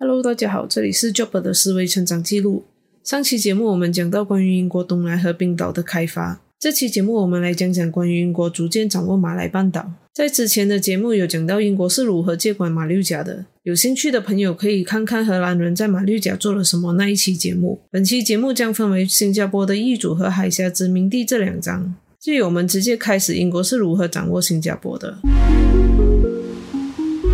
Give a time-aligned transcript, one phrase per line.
[0.00, 2.62] Hello，大家好，这里是 Job 的思维成长记录。
[3.02, 9.90] 上期节目我们讲到关于英国东莱和冰岛的开发，这期节目我们来讲讲关于英国逐渐掌握马来半岛。
[10.14, 17.80] 在之前的节目有讲到英国是如何接管马六甲的，有兴趣的朋友可以看看荷兰人在马六甲做了什么那一期节目。
[17.90, 25.18] 本期节目将分为新加坡的易主和海峡殖民地这两章，所以我们直接开始英国是如何掌握新加坡的。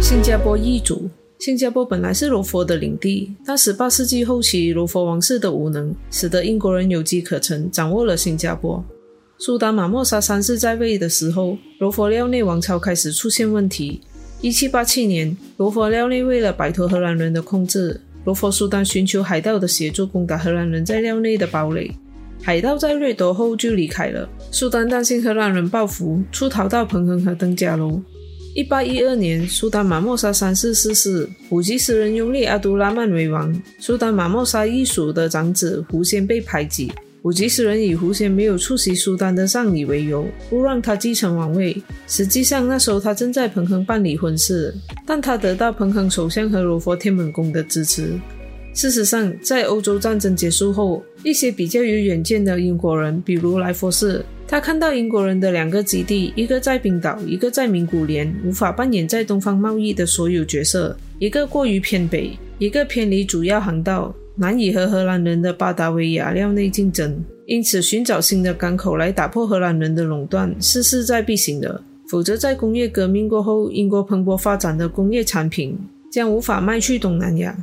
[0.00, 1.10] 新加坡易主。
[1.44, 8.82] 新加坡本来是罗佛的领地，但十八世纪后期罗佛王室的无能，使得英国人有机可乘，掌握了新加坡。
[9.36, 14.00] 苏丹马莫沙三世在位的时候，罗佛廖内王朝开始出现问题。
[14.40, 21.94] 一七八七年，罗佛廖内为了摆脱荷兰人的控制，罗佛苏丹寻求海盗的协助，攻打荷兰人在廖内的堡垒。
[22.40, 24.26] 海盗在掠夺后就离开了。
[24.50, 28.00] 苏丹担心荷兰人报复，出逃到彭亨和登嘉楼。
[28.54, 33.52] 一八一二年，苏丹马莫沙三世逝世，胡吉斯人拥立阿都拉曼为王。
[33.80, 41.76] 苏丹马莫沙一属的长子胡仙被排挤，胡吉斯人以胡仙没有出席苏丹的葬礼为由，不让他继承王位。
[42.06, 44.72] 实际上，那时候他正在彭亨办理婚事，
[45.04, 48.12] 但他得到彭亨首相和罗佛天门宫的支持。
[48.72, 71.82] 事实上，在欧洲战争结束后，一些比较有远见的英国人，比如莱佛士，他看到英国人的两个基地，一个在冰岛，一个在名古连，无法扮演在东方贸易的所有角色，一个过于偏北，一个偏离主要航道，难以和荷兰人的巴达维亚料内竞争，因此寻找新的港口来打破荷兰人的垄断是势在必行的。
[72.06, 75.76] 否则，在工业革命过后，英国蓬勃发展的工业产品
[76.12, 77.56] 将无法卖去东南亚。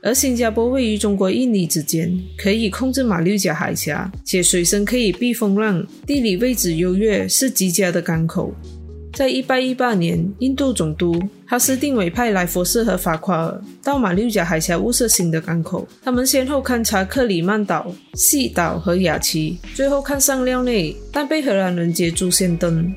[0.00, 8.54] 而新加坡位于中国印尼之间，可以控制马六甲海峡，且水深可以避风浪，地理位置优越，是极佳的港口。
[9.14, 15.88] 在一八一八年，印度总督哈斯定委派莱佛士和法夸尔到马六甲海峡物色新的港口。
[16.04, 22.94] 他们先后勘察克里曼岛、细岛和雅琪，最后看上廖内，但被荷兰人捷足先登。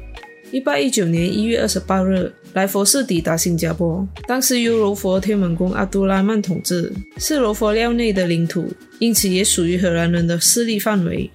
[0.52, 2.32] 一八一九年一月二十八日。
[2.54, 8.70] 来佛寺抵达新加坡，当时由罗佛天门宫阿都拉曼统治，是罗佛廖内的领土，
[9.00, 11.30] 因此也属于荷兰人的势力范围。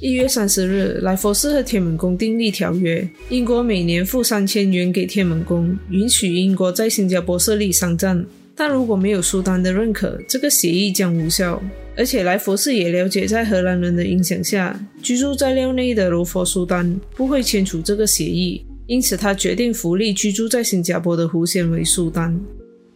[0.00, 8.24] 一月三十日，来佛寺和天门宫订立条约，英国每年付三千元给天门宫，允许英国在新加坡设立商站。
[8.56, 11.62] 但如果没有苏丹的认可，这个协议将无效。
[11.96, 18.64] 而且莱佛士也了解，在荷兰人的影响下，居住在廖内的罗佛苏丹不会签署这个协议。
[18.86, 22.38] 因此，他决定扶立居住在新加坡的胡仙为苏丹，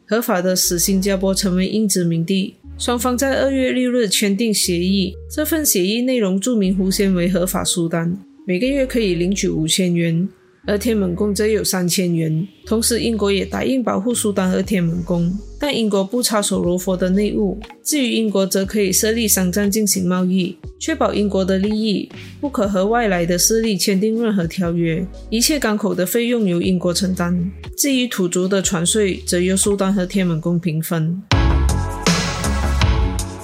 [0.06, 2.54] 合法的使新加坡成为英殖民地。
[2.76, 10.28] 双方在二月六日签订协议，这份协议内容注明胡仙为合法苏丹，每个月可以领取五千元。
[10.68, 17.58] 而天门宫则有三千元，同时英国也答应保护苏丹和天门宫，但英国不插手罗佛的内务。
[17.82, 22.06] 至于英国，则可以设立商站进行贸易，确保英国的利益，
[22.38, 25.02] 不可和外来的势力签订任何条约。
[25.30, 31.22] 一切港口的费用由英国承担，至于土族的船税，则由苏丹和天门宫平分。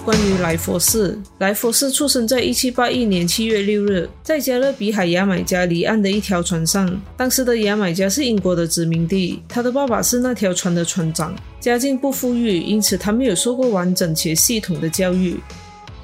[0.05, 6.95] 关于莱佛士，莱佛士出生在一七八一年七月六日，在加勒比海牙买加离岸的一条船上。
[7.17, 15.41] 当时的牙买加是英国的殖民地，他的爸爸是那条船的船长，家境不富裕，因此他没有受过完整且系统的教育。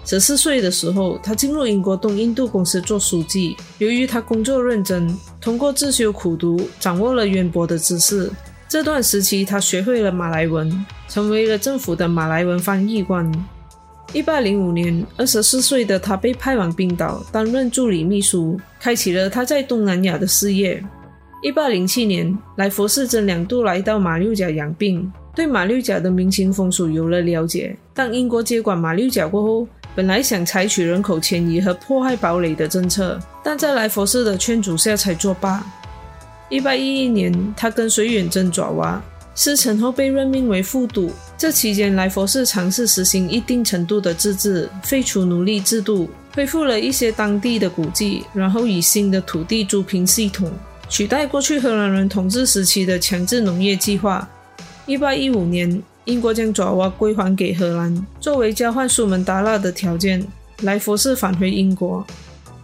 [0.07, 3.55] 十四岁的时候，他进入英国东印度公司做书记。
[3.77, 8.31] 由于他工作认真，通过自修苦读，掌握了渊博的知识。
[8.67, 13.31] 这段时期，他学会了马来文，成为了政府的马来文翻译官。
[14.13, 20.83] 一八零五年，二十四岁的他被派往冰岛担任助理秘书，开启了他在东南亚的事业。
[21.45, 27.77] 一八零七年，莱佛士曾两度来到马六甲养病，对马六甲的民情风俗有了了解。
[27.95, 35.65] 当英国接管马六甲过后，本来想采取人口迁移和迫害堡垒的政策，但在莱佛士的劝阻下才作罢。
[36.49, 39.01] 一八一一年，他跟随远征爪哇。
[39.35, 41.11] 事成后被任命为副都。
[41.39, 50.53] 这期间，莱佛士尝试实行一定程度的自治，废除奴隶制度，恢复了一些当地的古迹，然后以新的土地租赁系统
[50.89, 54.29] 取代过去荷兰人统治时期的强制农业计划。
[54.87, 60.27] 一八一五年，英国将爪哇归还给荷兰，作为交换苏门答腊的条件。
[60.63, 62.05] 莱佛士返回英国。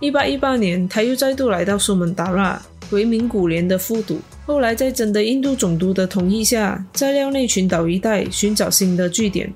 [0.01, 2.61] 一八一八年，他又再度来到苏门答腊，
[2.91, 4.19] 为名古连的副都。
[4.45, 9.53] 后来，在征得印度总督的同意下，在廖内群岛一带寻找新的据点。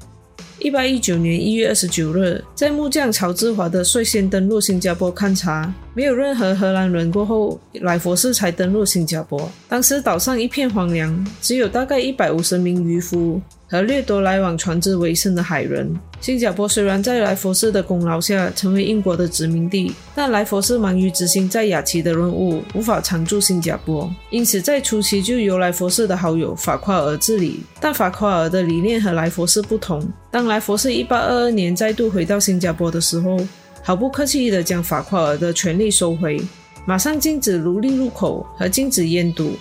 [0.58, 9.50] 一八一九年一月二十九日，在木匠曹志华的率先登陆新加坡勘察，没有任何荷兰人过后，莱佛士才登陆新加坡。
[9.68, 15.88] 当时岛上一片荒凉，只有大概一百五十名渔夫和掠夺来往船只为生的海人。
[16.20, 27.60] 新加坡虽然在莱佛士的功劳下成为英国的殖民地，但莱佛士忙于执行在雅琪的任务，无法常驻新加坡，因此在初期就由莱佛士的好友法夸尔治理。
[27.80, 30.06] 但法夸尔的理念和莱佛士不同。
[30.30, 33.38] 当莱佛士一八二二年再度回到新加坡的时候，
[33.82, 36.38] 毫不客气地将法夸尔的权力收回，
[36.84, 39.52] 马上禁止奴隶入口和禁止烟毒，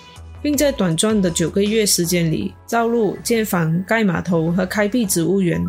[0.42, 5.64] 并在短暂的九个月时间里造路、建房、盖码头和开辟植物园。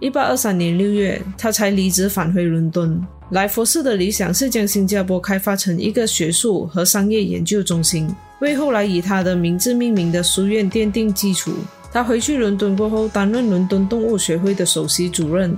[0.00, 3.00] 一八二三年六月，他才离职返回伦敦。
[3.30, 8.08] 莱佛士的理想是将新加坡开发成一个学术和商业研究中心，
[8.40, 11.52] 为后来以他的名字命名的书院奠定基础。
[11.92, 15.54] 他回去伦敦过后，担任伦敦动物学会的首席主任。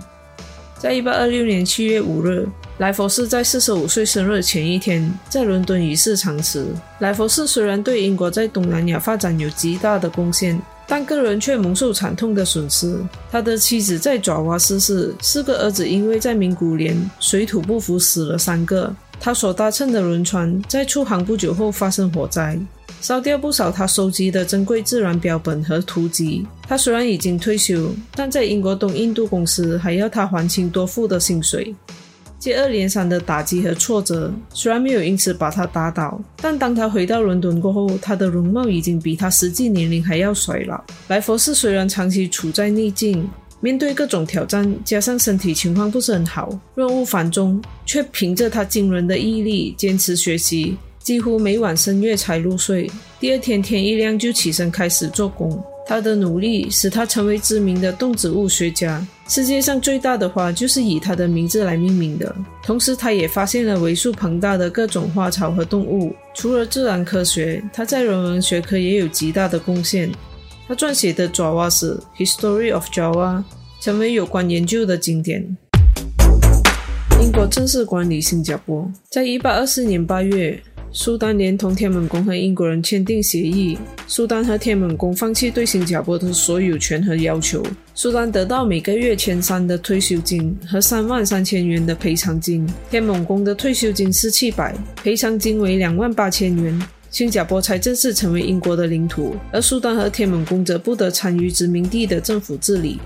[0.79, 2.49] 在一八二六年七月五日，
[2.81, 6.67] 莱佛士在四十五岁生日前一天，在伦敦与世长辞。
[7.01, 12.99] 莱佛士虽然对英国在东南亚发展有极大的贡献，但个人却蒙受惨痛的损失。
[13.31, 18.91] 他的妻子在爪哇逝世，四个儿子因为在名古连水土不服死了三个。
[19.21, 22.59] 他所搭乘的轮船在出航不久后发生火灾。
[23.03, 26.47] 烧掉不少他收集的珍贵自然标本和图籍。
[26.67, 31.75] 他虽然已经退休，但在英国东印度公司还要他还清多付的薪水。
[32.41, 40.83] 接二连三的打击和挫折，虽然没有因此把他打倒，但当他回到伦敦过后，他的容貌已经比他实际年龄还要衰老。
[41.09, 43.29] 莱佛士虽然长期处在逆境，
[43.61, 50.79] 面对各种挑战，加上身体情况不是很好，任务繁重，却凭着他惊人的毅力坚持学习。
[50.99, 55.63] 几乎每晚深夜才入睡，第二天天一亮就起身开始做工。
[55.91, 62.33] 他的努力使他成为知名的动植物学家，世界上最大的花就是以他的名字来命名的。
[62.63, 66.15] 同时，他也发现了为数庞大的各种花草和动物。
[66.33, 70.09] 除了自然科学，他在人文学科也有极大的贡献。
[70.69, 73.43] 他撰写的爪哇史 （History of Java）
[73.81, 75.57] 成为有关研究的经典。
[77.21, 80.63] 英国正式管理新加坡，在一八二四年八月。
[80.93, 83.79] 苏丹连同天门宫和英国人签订协议，
[84.09, 87.65] 苏丹和天门宫放弃对新加坡的所有权和要求。
[87.95, 96.77] 苏丹得到每个月千三的退休金和三万三千元的赔偿金，天门宫的退休金是七百，赔偿金为两万八千元。
[97.09, 102.99] 新加坡才正式成为英国的领土，而苏丹和天门宫则不得参与殖民地的政府治理。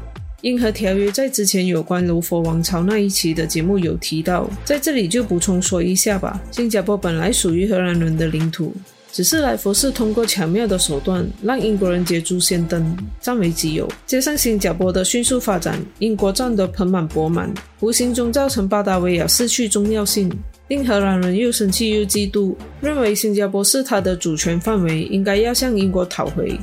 [0.45, 6.39] 英荷条约在之前有关卢佛王朝那一期的节目有提到，在这里就补充说一下吧。
[6.51, 8.71] 新加坡本来属于荷兰人的领土，
[9.11, 13.91] 只是莱佛士通过巧妙的手段让英国人捷足先登，占为己有。
[14.07, 17.51] 加上新加坡的迅速发展，英国占得盆满钵满，
[17.81, 20.31] 无形中造成巴达维亚失去重要性，
[20.69, 26.55] 令荷兰人又生气又嫉妒，认为新加坡是他的主权范围，应该要向英国讨回。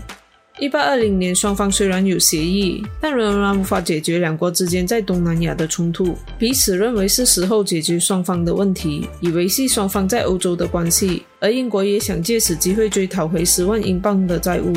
[0.62, 6.16] 一八二零年，双方虽然有协议，但仍然无法解决两国之间在东南亚的冲突。
[6.38, 11.24] 彼此认为是时候解决双方的问题，以维系双方在欧洲的关系。
[11.40, 14.72] 而英国也想借此机会追讨回十万英镑的债务。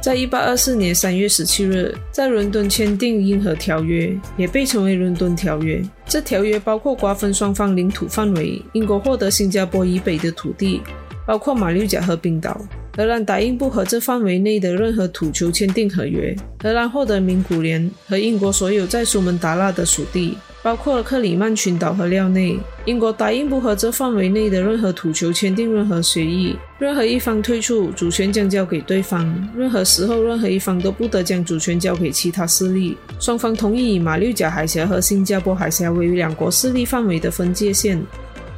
[0.00, 5.76] 在一八二四年三月十七日，在伦敦签订《英荷条约》，也被称为《伦敦条约》。
[6.08, 10.82] 这条约包括瓜分双方领土范围，英国获得新加坡以北的土地，
[11.24, 12.60] 包括马六甲和冰岛。
[12.96, 16.34] 荷兰答应不和这范围内的任何土球签订合约。
[16.62, 22.58] 荷兰获得名古连和英国所有在苏门答腊的属地，包括克里曼群岛和廖内。
[22.86, 29.26] 英国答应不和这范围内的任何土球签订任何协议，任何一方退出，主权将交给对方。
[29.54, 32.96] 任何时候，任何一方都不得将主权交给其他势力。
[33.20, 38.00] 双方同意以马六甲海峡和新加坡海峡为两国势力范围的分界线。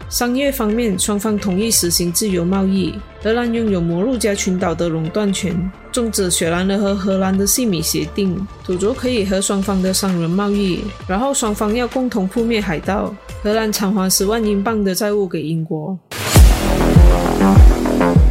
[0.09, 2.95] 商业方面，双方同意实行自由贸易。
[3.23, 8.35] 荷兰拥有摩鹿加群岛的垄断权，终止雪兰莪和荷兰的细米协定，
[8.65, 10.83] 土著可以和双方的商人贸易。
[11.07, 13.15] 然后双方要共同扑灭海盗。
[13.43, 15.99] 荷兰偿还十万英镑的债务给英国。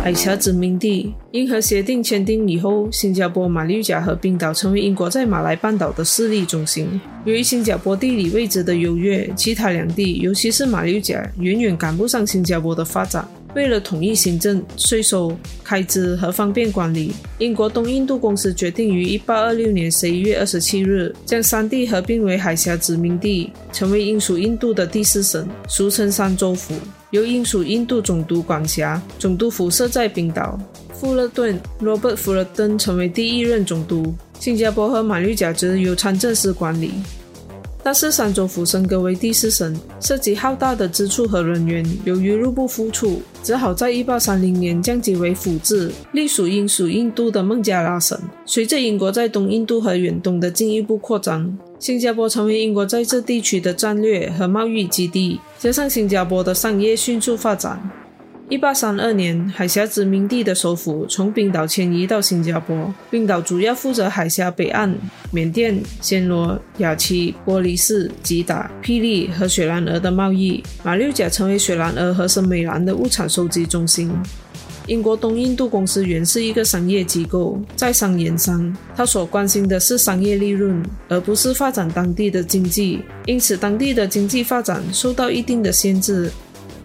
[0.07, 6.87] 海峡殖民地，英荷协定签订以后，新加坡、马六甲和冰岛成为英国在马来半岛的势力中心。
[7.25, 13.27] 由于新加坡地理位置的优越，其他两地，尤其是马六甲，远远赶不上新加坡的发展。
[13.53, 26.73] 为了统一行政、税收、开支和方便管理，英国东印度公司决定于1826年11月27日将三地合并为海峡殖民地，成为英属印度的第四省，俗称三州府。
[27.11, 30.59] 由英属印度总督管辖，总督府设在冰岛。
[30.93, 34.13] 富勒顿 （Robert Fuldern） 成为第一任总督。
[34.39, 36.91] 新加坡和马六甲则由参政司管理。
[37.83, 48.19] 但是三州府升格为第四省，涉及浩大的支出和人员，由于入不敷出，只好在1830年降级为府治，隶属英属印度的孟加拉省。
[48.45, 57.79] 随着英国在东印度和远东的进一步扩张，新加坡成为英国在这地区的战略和贸易基地，加上新加坡的商业迅速发展。
[58.49, 62.91] 一八三二年，海峡殖民地的首府从冰岛迁移到新加坡。
[63.11, 64.91] 冰岛主要负责海峡北岸、
[65.31, 70.63] 缅甸、暹罗、雅琪、波利斯、吉打、霹雳和雪兰莪的贸易。
[70.83, 74.11] 马六甲成为雪兰莪和森美兰的物产收集中心。
[74.87, 83.01] 英国东印度公司原是一个商业机构，在商言商，他所关心的是商业利润，而不是发展当地的经济。
[83.25, 86.31] 因此，当地的经济发展受到一定的限制。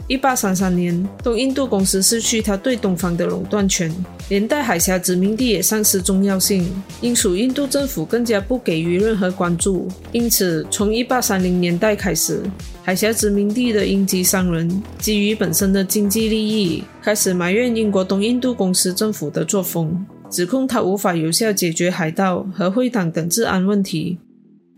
[0.08, 3.88] 一八三三年，东印度公司失去它对东方的垄断权，
[4.32, 6.66] 连带海峡殖民地也丧失重要性。
[7.02, 9.86] 英属印度政府更加不给予任何关注。
[10.10, 12.40] 因此，从一八三零年代开始，
[12.82, 24.16] 海峡殖民地的英籍商人基于本身的经济利益，开始埋怨英国东印度公司政府的作风，指控他无法有效解决海盗和会党等治安问题。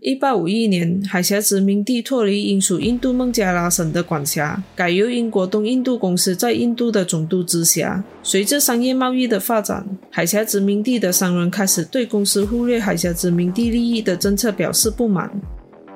[0.01, 8.03] 一八五一年，海峡殖民地脱离英属印度孟加拉省的管辖，改由英国东印度公司在印度的总督直辖。
[8.21, 15.31] 随着商业贸易的发展，海峡殖民地的商人开始对公司忽略海峡殖民地利益的政策表示不满。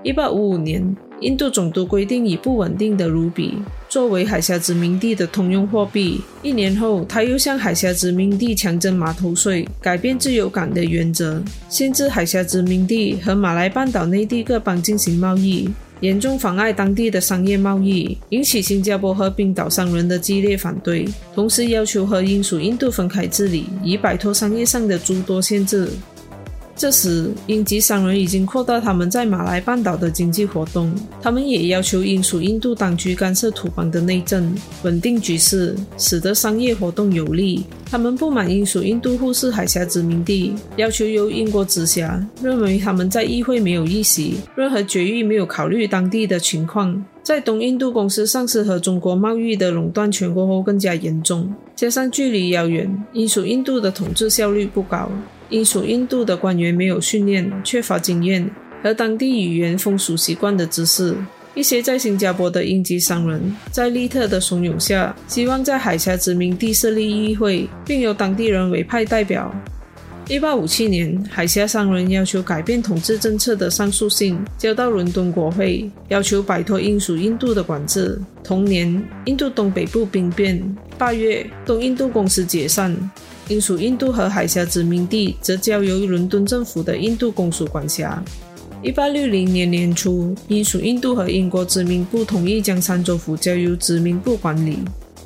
[0.02, 0.96] 一八五五年。
[1.22, 3.54] 印度总督规定以不稳定的卢比
[3.90, 6.22] 作为海峡殖民地的通用货币。
[6.42, 21.06] 一年后，他又向海峡殖民地强征码头税，改变自由港的原则，限制海峡殖民地和马来半岛内地各邦进行贸易，严重妨碍当地的商业贸易，引起新加坡和冰岛商人的激烈反对。
[21.36, 25.90] 同时，要求和英属印度分开治理，以摆脱商业上的诸多限制。
[26.80, 30.90] 这时，英籍商人已经扩大他们在马来半岛的经济活动。
[31.22, 37.66] 他们也要求英属印度当局干涉土邦的内政，稳定局势，使得商业活动有利。
[37.86, 47.04] 他们不满英属印度忽视海峡殖民地，要求由英国直辖，认为他们在议会没有议席，任何决议没有考虑当地的情况。
[47.22, 51.54] 在东印度公司丧失和中国贸易的垄断权过后，更加严重。
[51.76, 55.12] 加上距离遥远，英属印度的统治效率不高。
[55.50, 58.50] 英属印度的官员没有训练，缺乏经验
[58.84, 61.16] 和当地语言风俗习惯的知识。
[61.56, 63.42] 一些在新加坡的英籍商人，
[63.72, 69.54] 在利特的怂恿下，希望在海峡殖民地设立议会，并由当地人委派代表。
[70.28, 78.22] 一八五七年，海峡商人要求改变统治政策的上诉信交到伦敦国会，要求摆脱英属印度的管制。
[78.44, 80.64] 同年，印度东北部兵变。
[81.00, 82.96] 八月，东印度公司解散。
[83.50, 88.24] 英属印度和海峡殖民地则交由伦敦政府的印度公署管辖。
[88.84, 94.78] 一八六零年年初，英属印度和英国殖民部同意将三州府交由殖民部管理。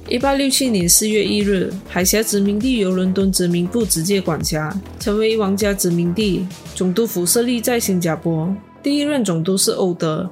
[0.10, 6.46] 一八六七年四月一日，海峡殖民地由伦敦殖民部直接管辖，成为王家殖民地。
[6.74, 10.30] 总督府设立在新加坡，第一任总督是欧德。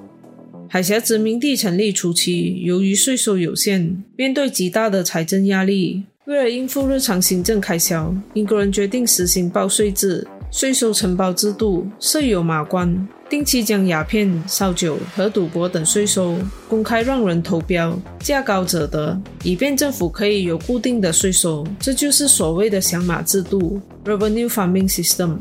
[0.69, 6.03] 海峡殖民地成立初期，由于税收有限，面对极大的财政压力。
[6.31, 16.38] 为了应付日常行政开销，英国人决定实行报税制、税收承包制度，设有马关，定期将鸦片、烧酒和赌博等税收
[16.69, 21.67] 公开让人投标，价高者得，以便政府可以有固定的税收。
[21.77, 25.38] 这就是所谓的响马制度 （Revenue Farming System）。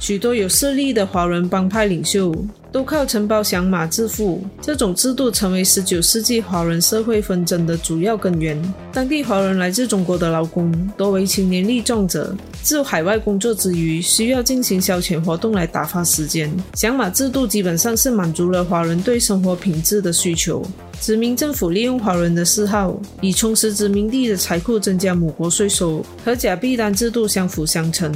[0.00, 2.34] 许多有势力的华人帮派领袖。
[2.74, 8.60] 都靠承包响马致富，这种制度成为十九世纪华人社会纷争的主要根源。
[8.92, 16.52] 当地华人来自中国的劳工多为青年力壮者，自海外工作之余需要进行消遣活动来打发时间。
[16.74, 20.60] 响马制度基本上是满足了华人对生活品质的需求。
[21.00, 28.12] 殖民政府利用华人的嗜好，以充实殖民地的财库，增加母国税收，和假币单制度相辅相成。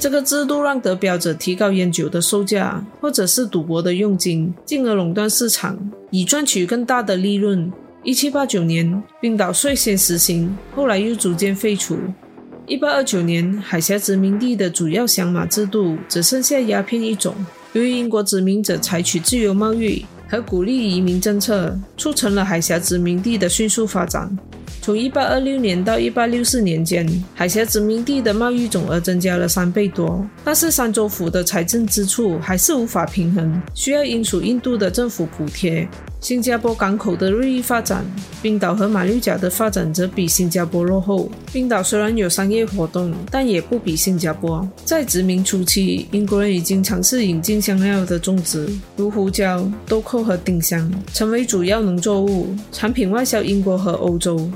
[0.00, 5.76] 这个制度让得标者提高烟酒的售价，或者是赌博的佣金，进而垄断市场，
[6.10, 7.70] 以赚取更大的利润。
[8.04, 11.98] 一七八九年，冰岛率先实行，后来又逐渐废除。
[12.66, 17.34] 一八二九年，海峡殖民地的主要响马制度只剩下鸦片一种。
[17.72, 24.38] 由于英国殖民者采取自由贸易和鼓励移民政策，促成了海峡殖民地的迅速发展。
[24.80, 35.86] 从一八二六年到一八六四年间，海峡殖民地的贸易总额增加了三倍多，但是三州府的财政支出还是无法平衡，需要英属印度的政府补贴。
[36.20, 38.04] 新加坡港口的日益发展，
[38.42, 41.30] 冰岛和马六甲的发展则比新加坡落后。
[41.52, 44.68] 冰岛虽然有商业活动，但也不比新加坡。
[44.84, 54.50] 在殖民初期，英国人已经尝试引进香料的种植，如胡椒、豆蔻和丁香，成为主要农作物，产品外销英国和欧洲。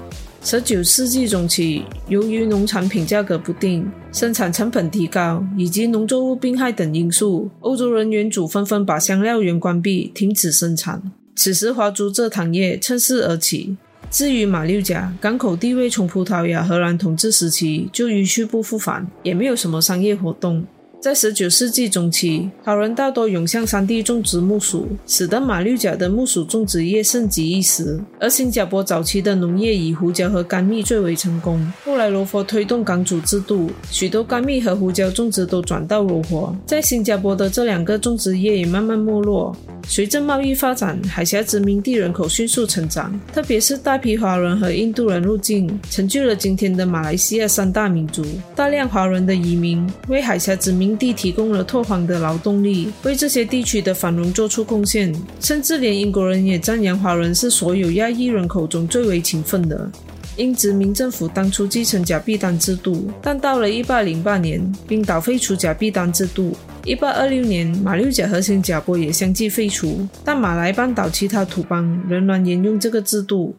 [0.45, 11.01] 十九世纪中期，由于农产品价格不定、生产成本提高以及农作物病害等因素，欧洲人员主纷纷把香料园关闭，停止生产。
[11.35, 13.77] 此时，华族蔗糖业趁势而起。
[14.11, 20.65] 至于马六甲，港口地位从葡萄牙荷兰统治时期就一去不复返，也没有什么商业活动。
[21.03, 28.01] 在十九世纪中期，华人大多涌向山地种植木薯，使得马六甲的木薯种植业盛极一时。
[28.21, 31.61] 而新加坡早期的农业以胡椒和甘蜜最为成功。
[31.85, 36.57] 后来罗佛推动港主制度，许多甘蜜和胡椒种植都转到罗佛。
[36.65, 39.53] 在新加坡的这两个种植业也慢慢没落。
[39.89, 48.25] 随着贸易发展，海峡殖民地人口迅速成长，特别是大批华人和印度人入境，成就了今天的马来西亚三大民族。
[48.55, 50.92] 大量华人的移民为海峡殖民。
[50.97, 59.91] 地提供了拓荒的劳动力，为这些地区的繁荣做出贡献，甚至连英国人也赞扬华人是所有亚裔人口中最为勤奋的。
[60.37, 73.55] 英殖民政府当初继承假币单制度，但到了1808年，冰岛废除假币单制度；1826年，马六甲和新加坡也相继废除，但马来半岛其他土邦仍然沿用这个制度。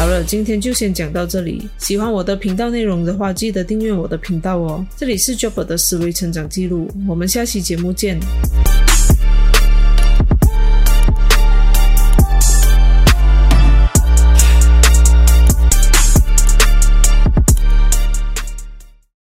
[0.00, 1.68] 好了，今天就先讲到这里。
[1.76, 4.82] 喜欢我的频道内容的话，记得订阅我的频道哦。
[4.96, 8.18] 这里是 Job 的思维成长记录，我们下期节目见。